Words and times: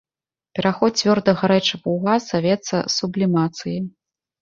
Пераход 0.59 0.91
цвёрдага 1.01 1.51
рэчыва 1.53 1.81
ў 1.81 1.97
газ 2.09 2.21
завецца 2.33 2.77
сублімацыяй. 2.99 3.81